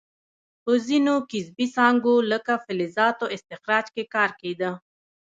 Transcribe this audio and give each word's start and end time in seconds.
په 0.63 0.71
ځینو 0.87 1.13
کسبي 1.31 1.65
څانګو 1.75 2.15
لکه 2.31 2.53
فلزاتو 2.65 3.25
استخراج 3.35 3.85
کې 3.95 4.03
کار 4.15 4.29
کیده. 4.41 4.71